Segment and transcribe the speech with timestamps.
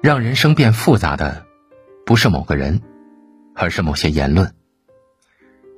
[0.00, 1.44] 让人生变复杂的，
[2.06, 2.80] 不是某个人，
[3.54, 4.54] 而是某些言论。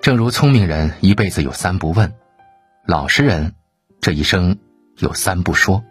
[0.02, 2.14] 正如聪明人一辈子有三不问，
[2.86, 3.54] 老实人
[4.02, 4.58] 这一生
[4.98, 5.82] 有三不说。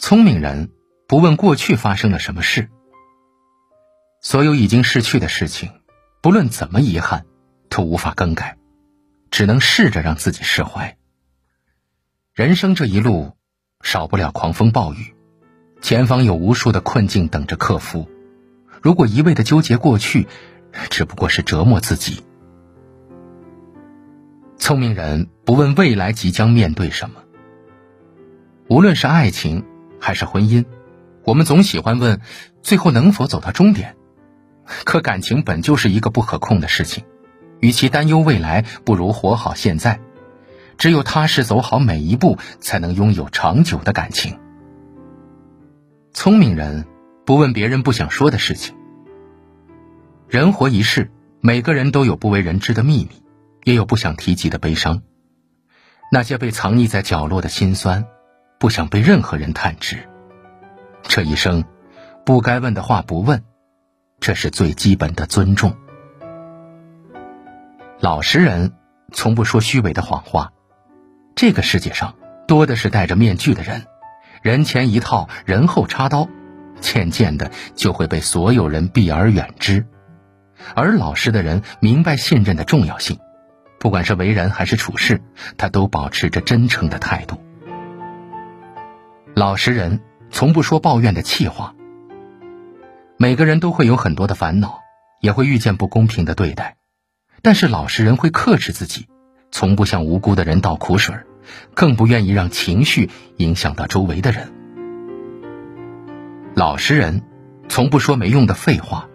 [0.00, 0.72] 聪明人
[1.06, 2.68] 不问过去发生了什么事，
[4.20, 5.70] 所有已经逝去的事情，
[6.20, 7.26] 不论怎么遗憾，
[7.68, 8.58] 都无法更改，
[9.30, 10.96] 只能试着让自己释怀。
[12.34, 13.36] 人生这一路，
[13.82, 15.14] 少不了狂风暴雨，
[15.80, 18.08] 前方有无数的困境等着克服。
[18.82, 20.26] 如果一味的纠结过去，
[20.90, 22.22] 只不过是折磨自己。
[24.58, 27.22] 聪明人不问未来即将面对什么，
[28.68, 29.64] 无论是爱情
[30.00, 30.64] 还是婚姻，
[31.24, 32.20] 我们总喜欢问
[32.62, 33.96] 最后能否走到终点。
[34.84, 37.04] 可感情本就是一个不可控的事情，
[37.60, 40.00] 与其担忧未来，不如活好现在。
[40.76, 44.38] 只有踏实走好每一步，才能拥有长久的感情。
[46.18, 46.84] 聪明人
[47.24, 48.74] 不问别人不想说的事情。
[50.26, 53.22] 人活一世，每个人都有不为人知的秘密，
[53.62, 55.02] 也有不想提及的悲伤。
[56.10, 58.04] 那些被藏匿在角落的心酸，
[58.58, 60.08] 不想被任何人探知。
[61.04, 61.62] 这一生，
[62.26, 63.44] 不该问的话不问，
[64.18, 65.72] 这是最基本的尊重。
[68.00, 68.72] 老实人
[69.12, 70.52] 从不说虚伪的谎话。
[71.36, 72.16] 这个世界上
[72.48, 73.86] 多的是戴着面具的人，
[74.42, 76.28] 人前一套，人后插刀，
[76.80, 79.86] 渐渐的就会被所有人避而远之。
[80.74, 83.18] 而老实的人明白信任的重要性，
[83.78, 85.20] 不管是为人还是处事，
[85.56, 87.40] 他都保持着真诚的态度。
[89.34, 90.00] 老实人
[90.30, 91.74] 从不说抱怨的气话。
[93.16, 94.80] 每个人都会有很多的烦恼，
[95.20, 96.76] 也会遇见不公平的对待，
[97.42, 99.08] 但是老实人会克制自己，
[99.50, 101.14] 从不向无辜的人倒苦水。
[101.74, 104.52] 更不愿意让情绪影响到周围的人。
[106.54, 107.22] 老实人
[107.68, 109.08] 从不说没用的废话。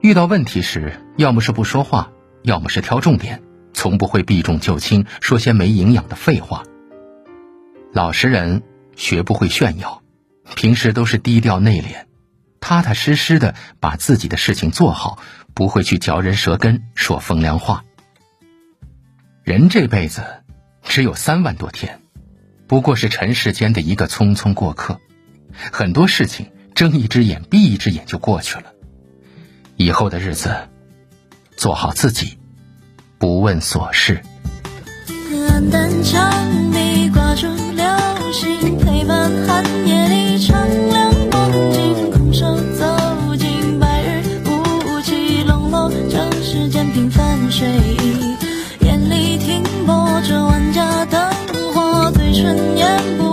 [0.00, 2.10] 遇到问题时，要么是不说话，
[2.42, 3.42] 要么是挑重点，
[3.72, 6.62] 从不会避重就轻，说些没营养的废话。
[7.92, 8.62] 老实人
[8.96, 10.02] 学不会炫耀，
[10.54, 12.04] 平时都是低调内敛，
[12.60, 15.18] 踏踏实实的把自己的事情做好，
[15.52, 17.82] 不会去嚼人舌根，说风凉话。
[19.42, 20.39] 人这辈子。
[20.90, 22.00] 只有三万多天，
[22.66, 24.98] 不过是尘世间的一个匆匆过客。
[25.70, 28.72] 很多事情睁一只眼闭一只眼就过去了。
[29.76, 30.52] 以后的日子，
[31.56, 32.40] 做好自己，
[33.18, 34.20] 不问琐事。
[52.40, 53.29] 春言不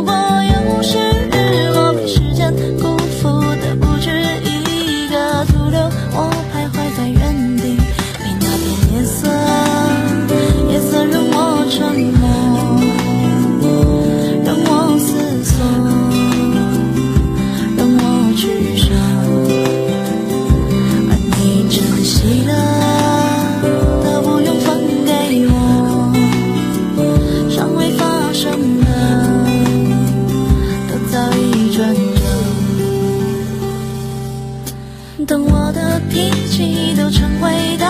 [35.25, 37.87] 等我的脾气都成为道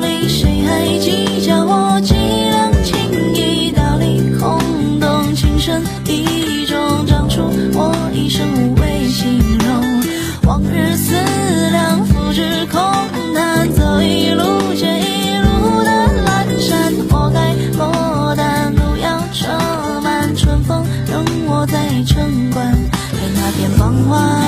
[0.00, 2.00] 理，谁还计较我？
[2.02, 2.96] 伎俩轻
[3.34, 3.72] 易？
[3.72, 7.42] 道理空洞，情深意重，长出
[7.74, 10.02] 我一生无谓形容。
[10.44, 11.14] 往日思
[11.72, 12.80] 量，付之空
[13.34, 14.72] 谈，走一路。
[14.74, 15.82] 见一路。
[15.82, 15.90] 的
[16.24, 18.96] 阑珊，活该落单，路。
[19.02, 19.48] 遥车
[20.00, 22.72] 满，春风仍我在城关，
[23.10, 24.47] 给那片傍晚，